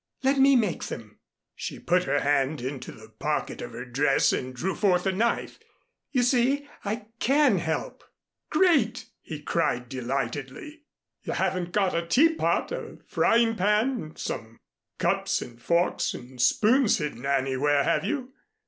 [0.23, 1.19] "Let me make them;"
[1.53, 5.59] she put her hand into the pocket of her dress and drew forth a knife.
[6.11, 8.03] "You see I can help."
[8.49, 10.85] "Great!" he cried delightedly.
[11.21, 14.57] "You haven't got a teapot, a frying pan, some
[14.97, 18.33] cups and forks and spoons hidden anywhere have you?"